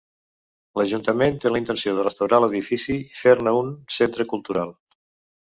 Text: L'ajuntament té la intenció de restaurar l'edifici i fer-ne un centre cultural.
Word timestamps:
L'ajuntament 0.79 1.37
té 1.43 1.51
la 1.51 1.61
intenció 1.63 1.93
de 1.99 2.05
restaurar 2.07 2.39
l'edifici 2.45 2.97
i 3.03 3.19
fer-ne 3.21 3.55
un 3.61 3.71
centre 4.01 4.27
cultural. 4.35 4.75